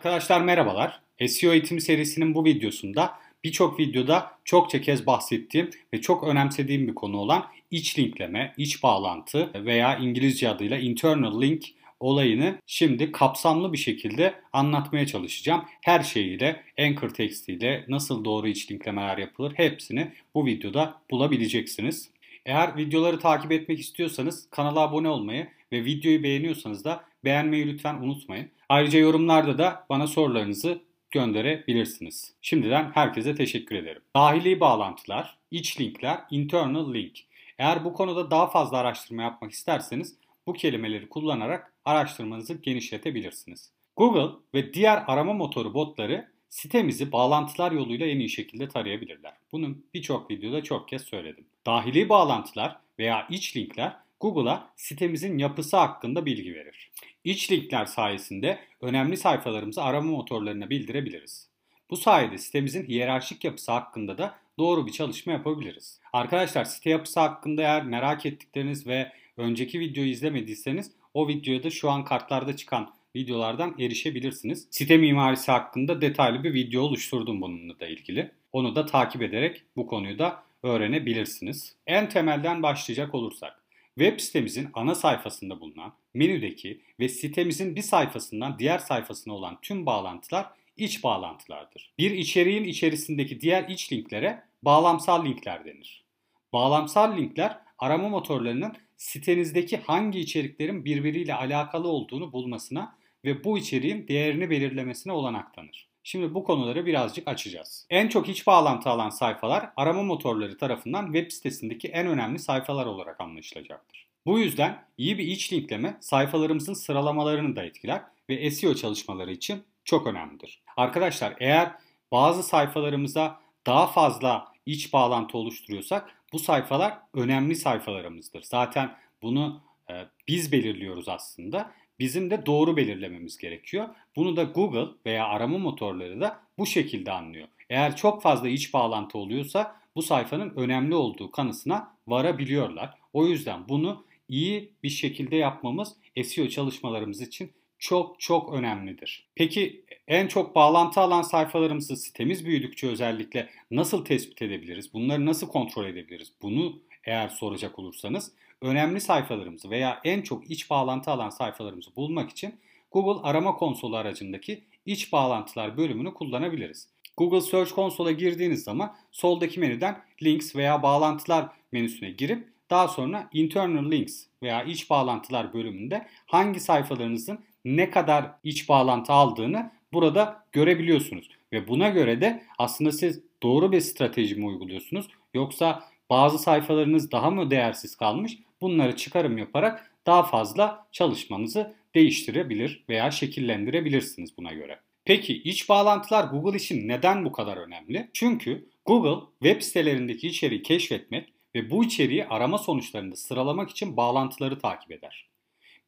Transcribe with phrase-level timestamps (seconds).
[0.00, 1.00] Arkadaşlar merhabalar.
[1.26, 7.16] SEO eğitim serisinin bu videosunda birçok videoda çokça kez bahsettiğim ve çok önemsediğim bir konu
[7.16, 11.64] olan iç linkleme, iç bağlantı veya İngilizce adıyla internal link
[12.00, 15.64] olayını şimdi kapsamlı bir şekilde anlatmaya çalışacağım.
[15.80, 22.10] Her şeyiyle, anchor tekstiyle nasıl doğru iç linklemeler yapılır hepsini bu videoda bulabileceksiniz.
[22.46, 28.50] Eğer videoları takip etmek istiyorsanız kanala abone olmayı ve videoyu beğeniyorsanız da beğenmeyi lütfen unutmayın.
[28.70, 32.34] Ayrıca yorumlarda da bana sorularınızı gönderebilirsiniz.
[32.42, 34.02] Şimdiden herkese teşekkür ederim.
[34.16, 37.18] Dahili bağlantılar, iç linkler, internal link.
[37.58, 43.70] Eğer bu konuda daha fazla araştırma yapmak isterseniz bu kelimeleri kullanarak araştırmanızı genişletebilirsiniz.
[43.96, 49.34] Google ve diğer arama motoru botları sitemizi bağlantılar yoluyla en iyi şekilde tarayabilirler.
[49.52, 51.44] Bunu birçok videoda çok kez söyledim.
[51.66, 56.90] Dahili bağlantılar veya iç linkler Google'a sitemizin yapısı hakkında bilgi verir.
[57.24, 61.48] İç linkler sayesinde önemli sayfalarımızı arama motorlarına bildirebiliriz.
[61.90, 66.00] Bu sayede sitemizin hiyerarşik yapısı hakkında da doğru bir çalışma yapabiliriz.
[66.12, 71.90] Arkadaşlar site yapısı hakkında eğer merak ettikleriniz ve önceki videoyu izlemediyseniz o videoya da şu
[71.90, 74.68] an kartlarda çıkan videolardan erişebilirsiniz.
[74.70, 78.30] Site mimarisi hakkında detaylı bir video oluşturdum bununla da ilgili.
[78.52, 81.76] Onu da takip ederek bu konuyu da öğrenebilirsiniz.
[81.86, 83.59] En temelden başlayacak olursak
[83.98, 90.46] web sitemizin ana sayfasında bulunan menüdeki ve sitemizin bir sayfasından diğer sayfasına olan tüm bağlantılar
[90.76, 91.92] iç bağlantılardır.
[91.98, 96.04] Bir içeriğin içerisindeki diğer iç linklere bağlamsal linkler denir.
[96.52, 104.50] Bağlamsal linkler arama motorlarının sitenizdeki hangi içeriklerin birbiriyle alakalı olduğunu bulmasına ve bu içeriğin değerini
[104.50, 105.89] belirlemesine olanak tanır.
[106.10, 107.86] Şimdi bu konuları birazcık açacağız.
[107.90, 113.20] En çok iç bağlantı alan sayfalar arama motorları tarafından web sitesindeki en önemli sayfalar olarak
[113.20, 114.06] anlaşılacaktır.
[114.26, 120.06] Bu yüzden iyi bir iç linkleme sayfalarımızın sıralamalarını da etkiler ve SEO çalışmaları için çok
[120.06, 120.62] önemlidir.
[120.76, 121.72] Arkadaşlar eğer
[122.12, 128.42] bazı sayfalarımıza daha fazla iç bağlantı oluşturuyorsak bu sayfalar önemli sayfalarımızdır.
[128.42, 129.94] Zaten bunu e,
[130.28, 131.72] biz belirliyoruz aslında.
[132.00, 133.88] Bizim de doğru belirlememiz gerekiyor.
[134.16, 137.48] Bunu da Google veya arama motorları da bu şekilde anlıyor.
[137.70, 142.94] Eğer çok fazla iç bağlantı oluyorsa bu sayfanın önemli olduğu kanısına varabiliyorlar.
[143.12, 149.26] O yüzden bunu iyi bir şekilde yapmamız SEO çalışmalarımız için çok çok önemlidir.
[149.34, 154.94] Peki en çok bağlantı alan sayfalarımızı sitemiz büyüdükçe özellikle nasıl tespit edebiliriz?
[154.94, 156.32] Bunları nasıl kontrol edebiliriz?
[156.42, 158.32] Bunu eğer soracak olursanız
[158.62, 162.54] önemli sayfalarımızı veya en çok iç bağlantı alan sayfalarımızı bulmak için
[162.92, 166.88] Google arama konsolu aracındaki iç bağlantılar bölümünü kullanabiliriz.
[167.16, 173.90] Google Search Console'a girdiğiniz zaman soldaki menüden Links veya Bağlantılar menüsüne girip daha sonra Internal
[173.90, 181.28] Links veya iç bağlantılar bölümünde hangi sayfalarınızın ne kadar iç bağlantı aldığını burada görebiliyorsunuz.
[181.52, 187.30] Ve buna göre de aslında siz doğru bir strateji mi uyguluyorsunuz yoksa bazı sayfalarınız daha
[187.30, 194.80] mı değersiz kalmış bunları çıkarım yaparak daha fazla çalışmanızı değiştirebilir veya şekillendirebilirsiniz buna göre.
[195.04, 198.10] Peki iç bağlantılar Google için neden bu kadar önemli?
[198.12, 204.92] Çünkü Google web sitelerindeki içeriği keşfetmek ve bu içeriği arama sonuçlarında sıralamak için bağlantıları takip
[204.92, 205.28] eder.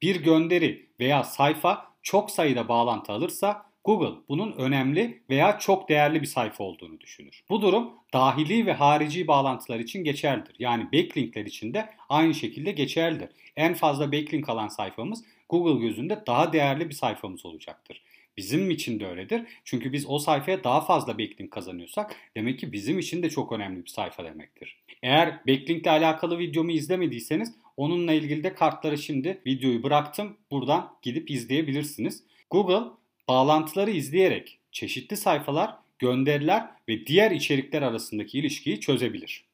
[0.03, 6.27] Bir gönderi veya sayfa çok sayıda bağlantı alırsa Google bunun önemli veya çok değerli bir
[6.27, 7.43] sayfa olduğunu düşünür.
[7.51, 10.55] Bu durum dahili ve harici bağlantılar için geçerlidir.
[10.59, 13.29] Yani backlinkler için de aynı şekilde geçerlidir.
[13.57, 18.03] En fazla backlink alan sayfamız Google gözünde daha değerli bir sayfamız olacaktır.
[18.37, 19.43] Bizim için de öyledir.
[19.65, 23.85] Çünkü biz o sayfaya daha fazla backlink kazanıyorsak demek ki bizim için de çok önemli
[23.85, 24.77] bir sayfa demektir.
[25.03, 30.37] Eğer backlink ile alakalı videomu izlemediyseniz onunla ilgili de kartları şimdi videoyu bıraktım.
[30.51, 32.25] Buradan gidip izleyebilirsiniz.
[32.51, 39.45] Google bağlantıları izleyerek çeşitli sayfalar, gönderiler ve diğer içerikler arasındaki ilişkiyi çözebilir.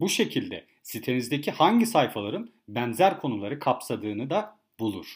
[0.00, 5.06] Bu şekilde sitenizdeki hangi sayfaların benzer konuları kapsadığını da bulur.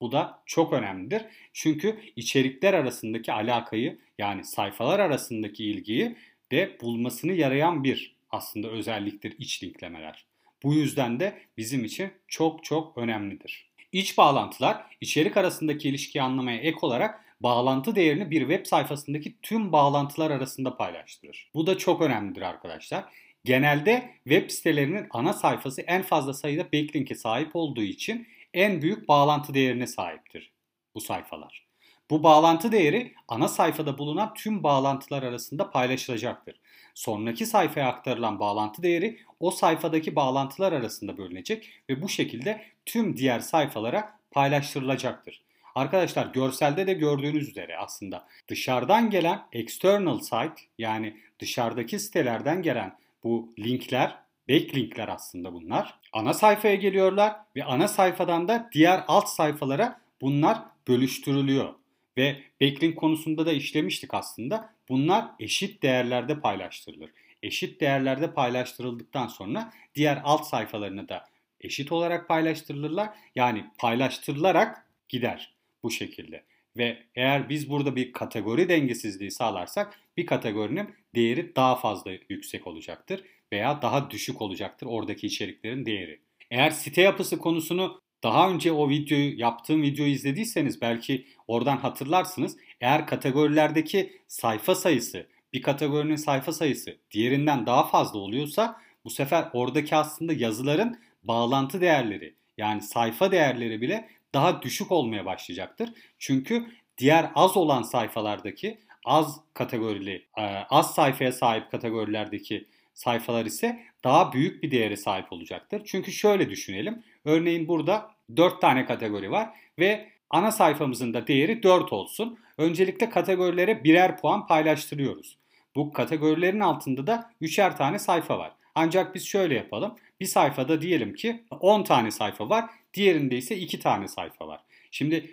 [0.00, 1.22] Bu da çok önemlidir.
[1.52, 6.16] Çünkü içerikler arasındaki alakayı yani sayfalar arasındaki ilgiyi
[6.52, 10.24] de bulmasını yarayan bir aslında özelliktir iç linklemeler.
[10.62, 13.70] Bu yüzden de bizim için çok çok önemlidir.
[13.92, 20.30] İç bağlantılar içerik arasındaki ilişkiyi anlamaya ek olarak bağlantı değerini bir web sayfasındaki tüm bağlantılar
[20.30, 21.50] arasında paylaştırır.
[21.54, 23.04] Bu da çok önemlidir arkadaşlar.
[23.44, 29.54] Genelde web sitelerinin ana sayfası en fazla sayıda backlink'e sahip olduğu için en büyük bağlantı
[29.54, 30.52] değerine sahiptir
[30.94, 31.66] bu sayfalar.
[32.10, 36.60] Bu bağlantı değeri ana sayfada bulunan tüm bağlantılar arasında paylaşılacaktır.
[36.94, 43.40] Sonraki sayfaya aktarılan bağlantı değeri o sayfadaki bağlantılar arasında bölünecek ve bu şekilde tüm diğer
[43.40, 45.42] sayfalara paylaştırılacaktır.
[45.74, 53.54] Arkadaşlar görselde de gördüğünüz üzere aslında dışarıdan gelen external site yani dışarıdaki sitelerden gelen bu
[53.58, 54.16] linkler
[54.48, 55.94] backlinkler aslında bunlar.
[56.12, 60.58] Ana sayfaya geliyorlar ve ana sayfadan da diğer alt sayfalara bunlar
[60.88, 61.74] bölüştürülüyor.
[62.16, 64.74] Ve backlink konusunda da işlemiştik aslında.
[64.88, 67.10] Bunlar eşit değerlerde paylaştırılır.
[67.42, 71.26] Eşit değerlerde paylaştırıldıktan sonra diğer alt sayfalarını da
[71.60, 73.08] eşit olarak paylaştırılırlar.
[73.34, 76.44] Yani paylaştırılarak gider bu şekilde.
[76.76, 83.24] Ve eğer biz burada bir kategori dengesizliği sağlarsak bir kategorinin değeri daha fazla yüksek olacaktır
[83.52, 86.20] veya daha düşük olacaktır oradaki içeriklerin değeri.
[86.50, 92.56] Eğer site yapısı konusunu daha önce o videoyu yaptığım videoyu izlediyseniz belki oradan hatırlarsınız.
[92.80, 99.96] Eğer kategorilerdeki sayfa sayısı bir kategorinin sayfa sayısı diğerinden daha fazla oluyorsa bu sefer oradaki
[99.96, 105.90] aslında yazıların bağlantı değerleri yani sayfa değerleri bile daha düşük olmaya başlayacaktır.
[106.18, 106.66] Çünkü
[106.98, 114.62] diğer az olan sayfalardaki az kategorili, e, az sayfaya sahip kategorilerdeki sayfalar ise daha büyük
[114.62, 115.82] bir değere sahip olacaktır.
[115.84, 117.02] Çünkü şöyle düşünelim.
[117.24, 119.48] Örneğin burada 4 tane kategori var
[119.78, 122.38] ve ana sayfamızın da değeri 4 olsun.
[122.58, 125.38] Öncelikle kategorilere birer puan paylaştırıyoruz.
[125.76, 128.52] Bu kategorilerin altında da üçer tane sayfa var.
[128.74, 129.94] Ancak biz şöyle yapalım.
[130.20, 132.70] Bir sayfada diyelim ki 10 tane sayfa var.
[132.94, 134.60] Diğerinde ise 2 tane sayfa var.
[134.90, 135.30] Şimdi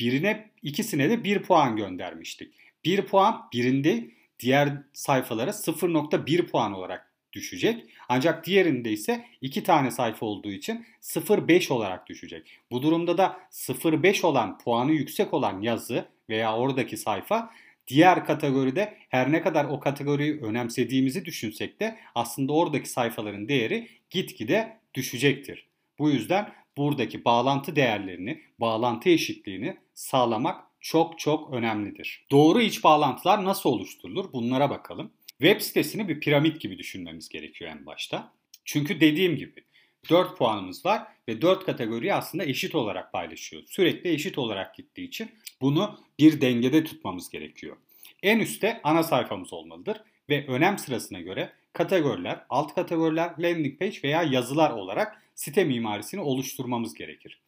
[0.00, 2.54] birine ikisine de 1 puan göndermiştik.
[2.84, 4.10] 1 puan birinde
[4.40, 7.84] diğer sayfalara 0.1 puan olarak düşecek.
[8.08, 12.58] Ancak diğerinde ise 2 tane sayfa olduğu için 0.5 olarak düşecek.
[12.70, 17.50] Bu durumda da 0.5 olan puanı yüksek olan yazı veya oradaki sayfa
[17.88, 24.76] diğer kategoride her ne kadar o kategoriyi önemsediğimizi düşünsek de aslında oradaki sayfaların değeri gitgide
[24.94, 25.66] düşecektir.
[25.98, 32.26] Bu yüzden buradaki bağlantı değerlerini, bağlantı eşitliğini sağlamak çok çok önemlidir.
[32.30, 34.32] Doğru iç bağlantılar nasıl oluşturulur?
[34.32, 35.12] Bunlara bakalım.
[35.28, 38.32] Web sitesini bir piramit gibi düşünmemiz gerekiyor en başta.
[38.64, 39.64] Çünkü dediğim gibi
[40.10, 43.62] 4 puanımız var ve 4 kategoriyi aslında eşit olarak paylaşıyor.
[43.66, 45.30] Sürekli eşit olarak gittiği için
[45.60, 47.76] bunu bir dengede tutmamız gerekiyor.
[48.22, 54.22] En üstte ana sayfamız olmalıdır ve önem sırasına göre kategoriler, alt kategoriler, landing page veya
[54.22, 57.38] yazılar olarak site mimarisini oluşturmamız gerekir.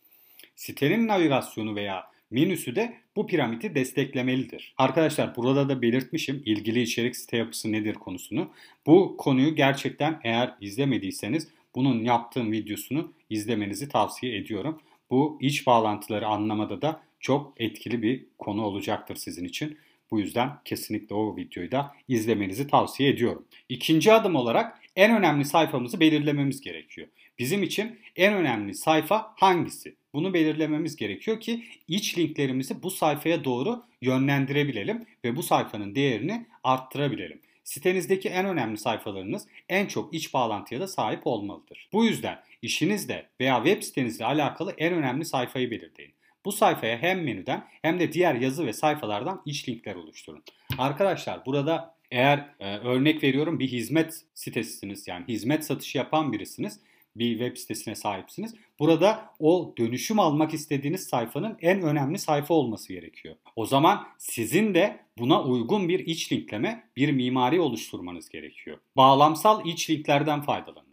[0.56, 4.74] Sitenin navigasyonu veya menüsü de bu piramidi desteklemelidir.
[4.78, 8.50] Arkadaşlar burada da belirtmişim ilgili içerik site yapısı nedir konusunu.
[8.86, 14.80] Bu konuyu gerçekten eğer izlemediyseniz bunun yaptığım videosunu izlemenizi tavsiye ediyorum.
[15.10, 19.78] Bu iç bağlantıları anlamada da çok etkili bir konu olacaktır sizin için.
[20.10, 23.46] Bu yüzden kesinlikle o videoyu da izlemenizi tavsiye ediyorum.
[23.68, 27.08] İkinci adım olarak en önemli sayfamızı belirlememiz gerekiyor.
[27.38, 29.96] Bizim için en önemli sayfa hangisi?
[30.14, 37.40] Bunu belirlememiz gerekiyor ki iç linklerimizi bu sayfaya doğru yönlendirebilelim ve bu sayfanın değerini arttırabilelim.
[37.64, 41.88] Sitenizdeki en önemli sayfalarınız en çok iç bağlantıya da sahip olmalıdır.
[41.92, 46.12] Bu yüzden işinizde veya web sitenizle alakalı en önemli sayfayı belirleyin.
[46.48, 50.42] Bu sayfaya hem menüden hem de diğer yazı ve sayfalardan iç linkler oluşturun.
[50.78, 56.80] Arkadaşlar burada eğer e, örnek veriyorum bir hizmet sitesisiniz yani hizmet satışı yapan birisiniz
[57.16, 58.54] bir web sitesine sahipsiniz.
[58.78, 63.36] Burada o dönüşüm almak istediğiniz sayfanın en önemli sayfa olması gerekiyor.
[63.56, 68.78] O zaman sizin de buna uygun bir iç linkleme, bir mimari oluşturmanız gerekiyor.
[68.96, 70.88] Bağlamsal iç linklerden faydalanın.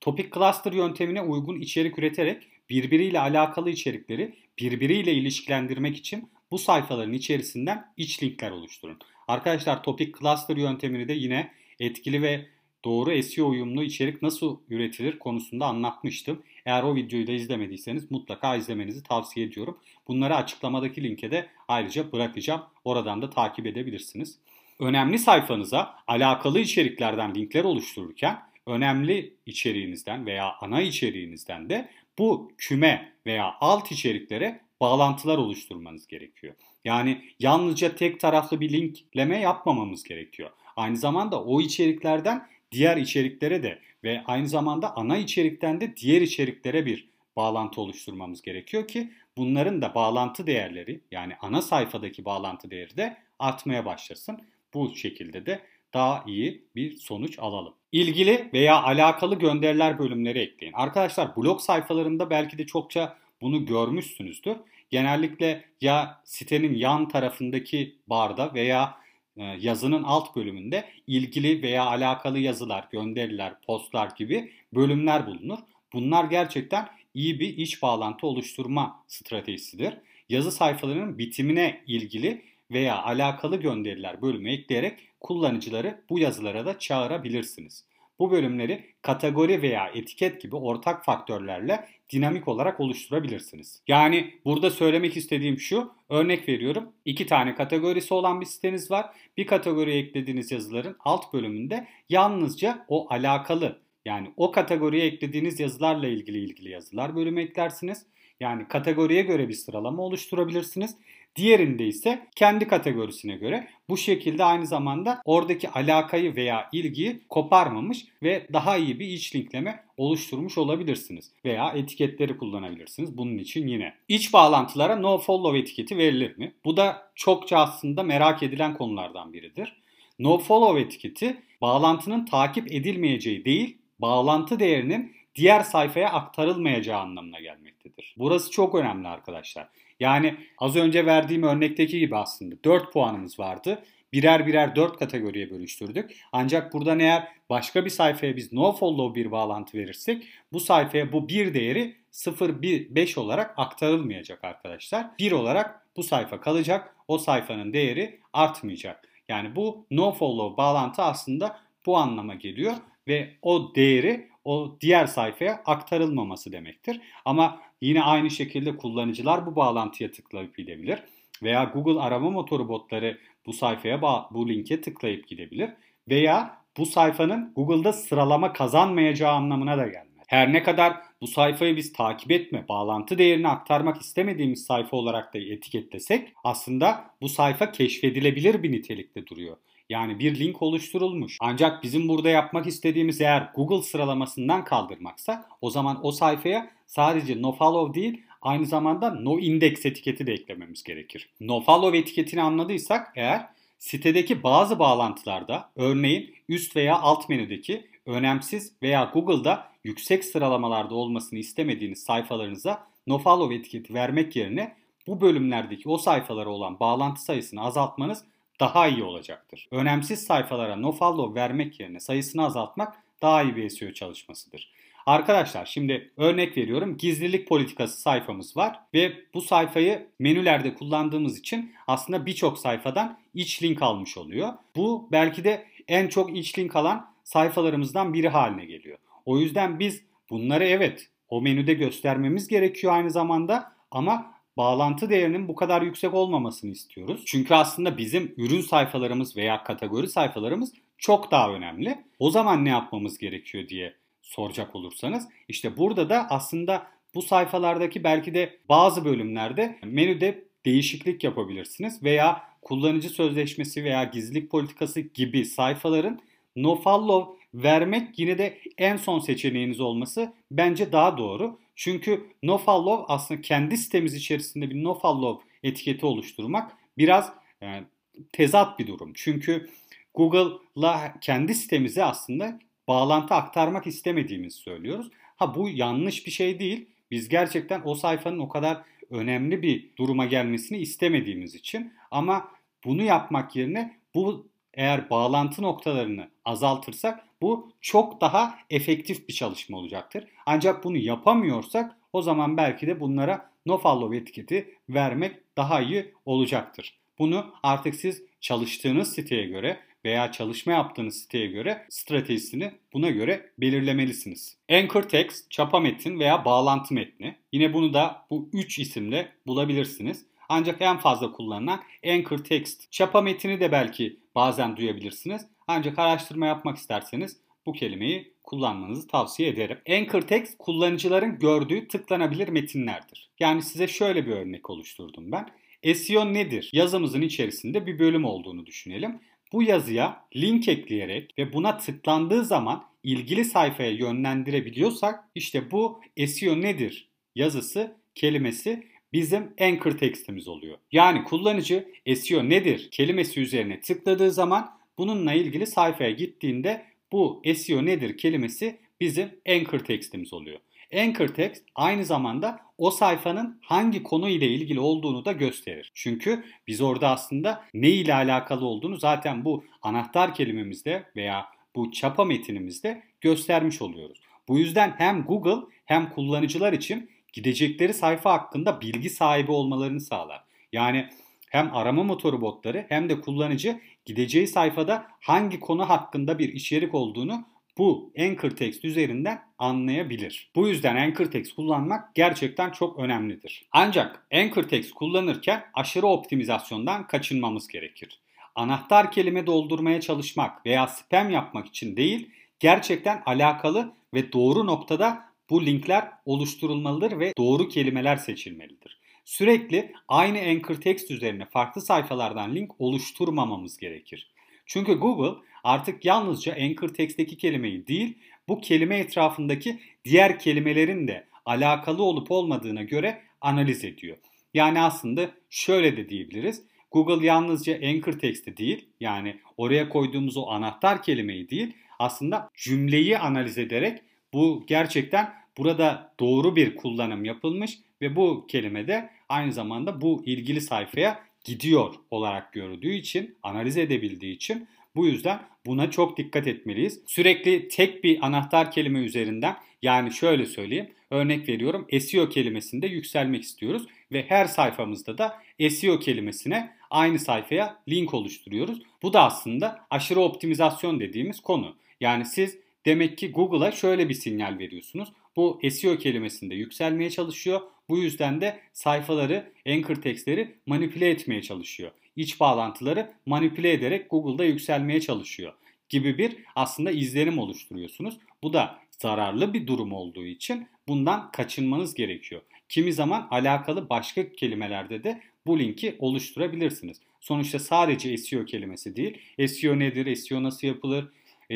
[0.00, 7.92] Topic cluster yöntemine uygun içerik üreterek birbiriyle alakalı içerikleri birbiriyle ilişkilendirmek için bu sayfaların içerisinden
[7.96, 8.98] iç linkler oluşturun.
[9.28, 11.50] Arkadaşlar Topic Cluster yöntemini de yine
[11.80, 12.46] etkili ve
[12.84, 16.42] doğru SEO uyumlu içerik nasıl üretilir konusunda anlatmıştım.
[16.66, 19.78] Eğer o videoyu da izlemediyseniz mutlaka izlemenizi tavsiye ediyorum.
[20.08, 22.62] Bunları açıklamadaki linke de ayrıca bırakacağım.
[22.84, 24.38] Oradan da takip edebilirsiniz.
[24.78, 31.88] Önemli sayfanıza alakalı içeriklerden linkler oluştururken önemli içeriğinizden veya ana içeriğinizden de
[32.20, 36.54] bu küme veya alt içeriklere bağlantılar oluşturmanız gerekiyor.
[36.84, 40.50] Yani yalnızca tek taraflı bir linkleme yapmamamız gerekiyor.
[40.76, 46.86] Aynı zamanda o içeriklerden diğer içeriklere de ve aynı zamanda ana içerikten de diğer içeriklere
[46.86, 53.16] bir bağlantı oluşturmamız gerekiyor ki bunların da bağlantı değerleri yani ana sayfadaki bağlantı değeri de
[53.38, 54.40] artmaya başlasın.
[54.74, 55.60] Bu şekilde de
[55.94, 57.74] daha iyi bir sonuç alalım.
[57.92, 60.72] İlgili veya alakalı gönderiler bölümleri ekleyin.
[60.72, 64.56] Arkadaşlar blog sayfalarında belki de çokça bunu görmüşsünüzdür.
[64.90, 68.96] Genellikle ya sitenin yan tarafındaki barda veya
[69.36, 75.58] e, yazının alt bölümünde ilgili veya alakalı yazılar, gönderiler, postlar gibi bölümler bulunur.
[75.92, 79.94] Bunlar gerçekten iyi bir iç bağlantı oluşturma stratejisidir.
[80.28, 87.84] yazı sayfalarının bitimine ilgili veya alakalı gönderiler bölümü ekleyerek kullanıcıları bu yazılara da çağırabilirsiniz.
[88.18, 93.82] Bu bölümleri kategori veya etiket gibi ortak faktörlerle dinamik olarak oluşturabilirsiniz.
[93.88, 96.92] Yani burada söylemek istediğim şu, örnek veriyorum.
[97.04, 99.06] iki tane kategorisi olan bir siteniz var.
[99.36, 106.38] Bir kategoriye eklediğiniz yazıların alt bölümünde yalnızca o alakalı yani o kategoriye eklediğiniz yazılarla ilgili
[106.38, 108.06] ilgili yazılar bölümü eklersiniz.
[108.40, 110.96] Yani kategoriye göre bir sıralama oluşturabilirsiniz.
[111.36, 118.46] Diğerinde ise kendi kategorisine göre bu şekilde aynı zamanda oradaki alakayı veya ilgiyi koparmamış ve
[118.52, 121.32] daha iyi bir iç linkleme oluşturmuş olabilirsiniz.
[121.44, 123.94] Veya etiketleri kullanabilirsiniz bunun için yine.
[124.08, 126.52] İç bağlantılara no follow etiketi verilir mi?
[126.64, 129.76] Bu da çokça aslında merak edilen konulardan biridir.
[130.18, 138.14] No follow etiketi bağlantının takip edilmeyeceği değil, bağlantı değerinin diğer sayfaya aktarılmayacağı anlamına gelmektedir.
[138.18, 139.68] Burası çok önemli arkadaşlar.
[140.00, 143.82] Yani az önce verdiğim örnekteki gibi aslında 4 puanımız vardı.
[144.12, 146.16] Birer birer 4 kategoriye bölüştürdük.
[146.32, 151.28] Ancak buradan eğer başka bir sayfaya biz no follow bir bağlantı verirsek bu sayfaya bu
[151.28, 155.06] bir değeri 0, 1, 5 olarak aktarılmayacak arkadaşlar.
[155.18, 156.96] 1 olarak bu sayfa kalacak.
[157.08, 159.08] O sayfanın değeri artmayacak.
[159.28, 162.74] Yani bu no follow bağlantı aslında bu anlama geliyor
[163.08, 167.00] ve o değeri o diğer sayfaya aktarılmaması demektir.
[167.24, 170.98] Ama yine aynı şekilde kullanıcılar bu bağlantıya tıklayıp gidebilir
[171.42, 175.70] veya Google arama motoru botları bu sayfaya bu linke tıklayıp gidebilir
[176.08, 180.10] veya bu sayfanın Google'da sıralama kazanmayacağı anlamına da gelmez.
[180.26, 185.38] Her ne kadar bu sayfayı biz takip etme, bağlantı değerini aktarmak istemediğimiz sayfa olarak da
[185.38, 189.56] etiketlesek aslında bu sayfa keşfedilebilir bir nitelikte duruyor.
[189.90, 191.36] Yani bir link oluşturulmuş.
[191.40, 198.00] Ancak bizim burada yapmak istediğimiz eğer Google sıralamasından kaldırmaksa o zaman o sayfaya sadece nofollow
[198.00, 201.28] değil aynı zamanda no index etiketi de eklememiz gerekir.
[201.40, 203.46] Nofollow etiketini anladıysak eğer
[203.78, 212.02] sitedeki bazı bağlantılarda örneğin üst veya alt menüdeki önemsiz veya Google'da yüksek sıralamalarda olmasını istemediğiniz
[212.02, 218.24] sayfalarınıza nofollow etiketi vermek yerine bu bölümlerdeki o sayfalara olan bağlantı sayısını azaltmanız
[218.60, 219.68] daha iyi olacaktır.
[219.70, 224.70] Önemsiz sayfalara nofollow vermek yerine sayısını azaltmak daha iyi bir SEO çalışmasıdır.
[225.06, 232.26] Arkadaşlar şimdi örnek veriyorum gizlilik politikası sayfamız var ve bu sayfayı menülerde kullandığımız için aslında
[232.26, 234.52] birçok sayfadan iç link almış oluyor.
[234.76, 238.98] Bu belki de en çok iç link alan sayfalarımızdan biri haline geliyor.
[239.26, 245.54] O yüzden biz bunları evet o menüde göstermemiz gerekiyor aynı zamanda ama bağlantı değerinin bu
[245.54, 247.22] kadar yüksek olmamasını istiyoruz.
[247.26, 252.04] Çünkü aslında bizim ürün sayfalarımız veya kategori sayfalarımız çok daha önemli.
[252.18, 258.34] O zaman ne yapmamız gerekiyor diye soracak olursanız işte burada da aslında bu sayfalardaki belki
[258.34, 266.20] de bazı bölümlerde menüde değişiklik yapabilirsiniz veya kullanıcı sözleşmesi veya gizlilik politikası gibi sayfaların
[266.56, 271.58] nofollow vermek yine de en son seçeneğiniz olması bence daha doğru.
[271.80, 278.86] Çünkü nofollow aslında kendi sitemiz içerisinde bir nofollow etiketi oluşturmak biraz yani, e, tezat bir
[278.86, 279.12] durum.
[279.14, 279.70] Çünkü
[280.14, 282.58] Google'la kendi sitemize aslında
[282.88, 285.10] bağlantı aktarmak istemediğimizi söylüyoruz.
[285.36, 286.88] Ha bu yanlış bir şey değil.
[287.10, 292.48] Biz gerçekten o sayfanın o kadar önemli bir duruma gelmesini istemediğimiz için ama
[292.84, 300.24] bunu yapmak yerine bu eğer bağlantı noktalarını azaltırsak bu çok daha efektif bir çalışma olacaktır.
[300.46, 306.98] Ancak bunu yapamıyorsak o zaman belki de bunlara nofollow etiketi vermek daha iyi olacaktır.
[307.18, 314.56] Bunu artık siz çalıştığınız siteye göre veya çalışma yaptığınız siteye göre stratejisini buna göre belirlemelisiniz.
[314.72, 317.36] Anchor text, çapa metin veya bağlantı metni.
[317.52, 320.26] Yine bunu da bu 3 isimle bulabilirsiniz.
[320.48, 322.92] Ancak en fazla kullanılan Anchor Text.
[322.92, 325.46] Çapa metini de belki bazen duyabilirsiniz.
[325.66, 329.78] Ancak araştırma yapmak isterseniz bu kelimeyi kullanmanızı tavsiye ederim.
[329.90, 333.30] Anchor Text kullanıcıların gördüğü tıklanabilir metinlerdir.
[333.40, 335.48] Yani size şöyle bir örnek oluşturdum ben.
[335.94, 336.70] SEO nedir?
[336.72, 339.20] Yazımızın içerisinde bir bölüm olduğunu düşünelim.
[339.52, 347.10] Bu yazıya link ekleyerek ve buna tıklandığı zaman ilgili sayfaya yönlendirebiliyorsak işte bu SEO nedir
[347.34, 350.78] yazısı kelimesi bizim anchor tekstimiz oluyor.
[350.92, 358.18] Yani kullanıcı SEO nedir kelimesi üzerine tıkladığı zaman bununla ilgili sayfaya gittiğinde bu SEO nedir
[358.18, 360.60] kelimesi bizim anchor tekstimiz oluyor.
[360.94, 365.90] Anchor text aynı zamanda o sayfanın hangi konu ile ilgili olduğunu da gösterir.
[365.94, 372.24] Çünkü biz orada aslında ne ile alakalı olduğunu zaten bu anahtar kelimemizde veya bu çapa
[372.24, 374.20] metinimizde göstermiş oluyoruz.
[374.48, 380.44] Bu yüzden hem Google hem kullanıcılar için gidecekleri sayfa hakkında bilgi sahibi olmalarını sağlar.
[380.72, 381.08] Yani
[381.50, 387.44] hem arama motoru botları hem de kullanıcı gideceği sayfada hangi konu hakkında bir içerik olduğunu
[387.78, 390.50] bu anchor text üzerinden anlayabilir.
[390.54, 393.66] Bu yüzden anchor text kullanmak gerçekten çok önemlidir.
[393.72, 398.20] Ancak anchor text kullanırken aşırı optimizasyondan kaçınmamız gerekir.
[398.54, 405.66] Anahtar kelime doldurmaya çalışmak veya spam yapmak için değil, gerçekten alakalı ve doğru noktada bu
[405.66, 409.00] linkler oluşturulmalıdır ve doğru kelimeler seçilmelidir.
[409.24, 414.30] Sürekli aynı anchor text üzerine farklı sayfalardan link oluşturmamamız gerekir.
[414.66, 422.02] Çünkü Google artık yalnızca anchor text'teki kelimeyi değil, bu kelime etrafındaki diğer kelimelerin de alakalı
[422.02, 424.16] olup olmadığına göre analiz ediyor.
[424.54, 426.62] Yani aslında şöyle de diyebiliriz.
[426.90, 433.58] Google yalnızca anchor text'i değil, yani oraya koyduğumuz o anahtar kelimeyi değil, aslında cümleyi analiz
[433.58, 433.98] ederek
[434.32, 440.60] bu gerçekten burada doğru bir kullanım yapılmış ve bu kelime de aynı zamanda bu ilgili
[440.60, 447.00] sayfaya gidiyor olarak gördüğü için, analiz edebildiği için bu yüzden buna çok dikkat etmeliyiz.
[447.06, 450.90] Sürekli tek bir anahtar kelime üzerinden yani şöyle söyleyeyim.
[451.10, 455.38] Örnek veriyorum SEO kelimesinde yükselmek istiyoruz ve her sayfamızda da
[455.70, 458.82] SEO kelimesine aynı sayfaya link oluşturuyoruz.
[459.02, 461.76] Bu da aslında aşırı optimizasyon dediğimiz konu.
[462.00, 465.08] Yani siz demek ki Google'a şöyle bir sinyal veriyorsunuz.
[465.36, 467.60] Bu SEO kelimesinde yükselmeye çalışıyor.
[467.88, 471.90] Bu yüzden de sayfaları, anchor textleri manipüle etmeye çalışıyor.
[472.16, 475.52] İç bağlantıları manipüle ederek Google'da yükselmeye çalışıyor
[475.90, 478.18] gibi bir aslında izlenim oluşturuyorsunuz.
[478.42, 482.42] Bu da zararlı bir durum olduğu için bundan kaçınmanız gerekiyor.
[482.68, 487.00] Kimi zaman alakalı başka kelimelerde de bu linki oluşturabilirsiniz.
[487.20, 489.18] Sonuçta sadece SEO kelimesi değil,
[489.48, 491.08] SEO nedir, SEO nasıl yapılır,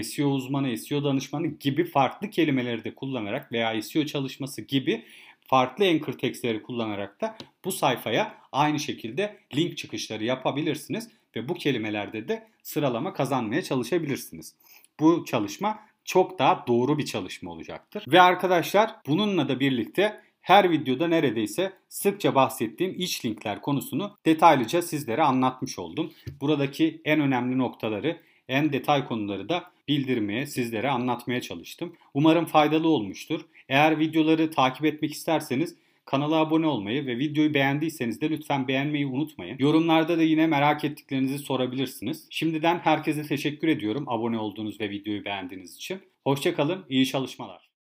[0.02, 5.04] SEO uzmanı, SEO danışmanı gibi farklı kelimeleri de kullanarak veya SEO çalışması gibi
[5.40, 12.28] farklı anchor textleri kullanarak da bu sayfaya aynı şekilde link çıkışları yapabilirsiniz ve bu kelimelerde
[12.28, 14.54] de sıralama kazanmaya çalışabilirsiniz.
[15.00, 18.04] Bu çalışma çok daha doğru bir çalışma olacaktır.
[18.08, 25.22] Ve arkadaşlar bununla da birlikte her videoda neredeyse sıkça bahsettiğim iç linkler konusunu detaylıca sizlere
[25.22, 26.12] anlatmış oldum.
[26.40, 31.96] Buradaki en önemli noktaları, en detay konuları da bildirmeye, sizlere anlatmaya çalıştım.
[32.14, 33.40] Umarım faydalı olmuştur.
[33.68, 39.56] Eğer videoları takip etmek isterseniz kanala abone olmayı ve videoyu beğendiyseniz de lütfen beğenmeyi unutmayın.
[39.58, 42.26] Yorumlarda da yine merak ettiklerinizi sorabilirsiniz.
[42.30, 46.00] Şimdiden herkese teşekkür ediyorum abone olduğunuz ve videoyu beğendiğiniz için.
[46.24, 47.73] Hoşçakalın, iyi çalışmalar.